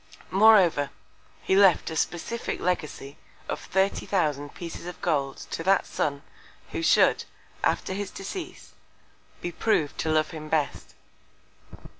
Moreover, 0.31 0.89
he 1.43 1.55
left 1.55 1.91
a 1.91 1.95
specific 1.95 2.59
Legacy 2.59 3.17
of 3.47 3.59
30,000 3.59 4.55
Pieces 4.55 4.87
of 4.87 4.99
Gold 4.99 5.37
to 5.51 5.61
that 5.61 5.85
Son, 5.85 6.23
who 6.71 6.81
should, 6.81 7.25
after 7.63 7.93
his 7.93 8.09
Decease, 8.09 8.73
be 9.41 9.51
prov'd 9.51 9.99
to 9.99 10.09
love 10.09 10.31
him 10.31 10.49
best. 10.49 10.95